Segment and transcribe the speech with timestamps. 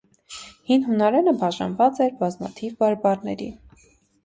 [0.69, 3.53] Հին հունարենը բաժանված էր բազմաթիվ բարբառների։